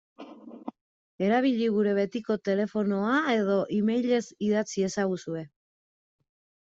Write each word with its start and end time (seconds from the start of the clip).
Erabili 1.25 1.67
gure 1.75 1.91
betiko 1.97 2.37
telefonoa 2.49 3.17
edo 3.33 3.57
emailez 3.81 4.23
idatz 4.47 4.65
iezaguzue. 4.85 5.45